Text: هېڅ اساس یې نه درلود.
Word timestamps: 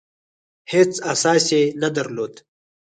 هېڅ 0.71 0.91
اساس 1.11 1.45
یې 1.53 1.61
نه 1.81 1.89
درلود. 1.95 2.33